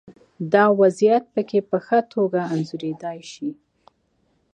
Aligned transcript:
دا 0.53 0.65
وضعیت 0.79 1.23
پکې 1.33 1.59
په 1.69 1.77
ښه 1.85 1.99
توګه 2.13 2.41
انځورېدای 2.53 3.19
شي. 3.31 3.49